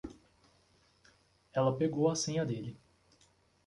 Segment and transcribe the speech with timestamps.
[1.53, 2.75] Ela pegou a senha dele.